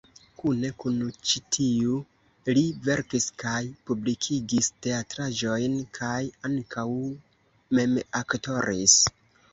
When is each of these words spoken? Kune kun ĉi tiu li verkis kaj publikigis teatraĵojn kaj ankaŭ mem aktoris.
Kune 0.41 0.69
kun 0.83 0.95
ĉi 1.31 1.41
tiu 1.57 1.97
li 2.57 2.63
verkis 2.87 3.27
kaj 3.43 3.61
publikigis 3.91 4.71
teatraĵojn 4.87 5.77
kaj 5.99 6.19
ankaŭ 6.51 6.87
mem 7.81 7.97
aktoris. 8.23 8.99